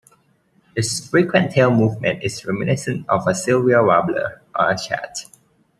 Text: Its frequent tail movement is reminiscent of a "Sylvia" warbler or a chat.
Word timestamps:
Its 0.75 1.07
frequent 1.09 1.51
tail 1.51 1.69
movement 1.69 2.23
is 2.23 2.43
reminiscent 2.43 3.07
of 3.07 3.27
a 3.27 3.35
"Sylvia" 3.35 3.83
warbler 3.83 4.41
or 4.57 4.71
a 4.71 4.75
chat. 4.75 5.25